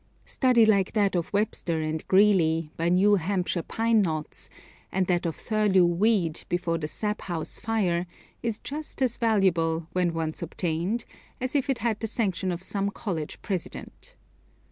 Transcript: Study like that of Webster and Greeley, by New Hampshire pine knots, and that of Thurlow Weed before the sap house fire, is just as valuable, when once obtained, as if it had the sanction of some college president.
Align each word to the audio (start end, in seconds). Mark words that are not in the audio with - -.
Study 0.25 0.65
like 0.65 0.93
that 0.93 1.15
of 1.15 1.31
Webster 1.31 1.79
and 1.79 2.03
Greeley, 2.07 2.71
by 2.75 2.89
New 2.89 3.17
Hampshire 3.17 3.61
pine 3.61 4.01
knots, 4.01 4.49
and 4.91 5.05
that 5.05 5.27
of 5.27 5.35
Thurlow 5.35 5.85
Weed 5.85 6.43
before 6.49 6.79
the 6.79 6.87
sap 6.87 7.21
house 7.21 7.59
fire, 7.59 8.07
is 8.41 8.57
just 8.57 9.03
as 9.03 9.17
valuable, 9.17 9.85
when 9.93 10.11
once 10.15 10.41
obtained, 10.41 11.05
as 11.39 11.55
if 11.55 11.69
it 11.69 11.77
had 11.77 11.99
the 11.99 12.07
sanction 12.07 12.51
of 12.51 12.63
some 12.63 12.89
college 12.89 13.43
president. 13.43 14.15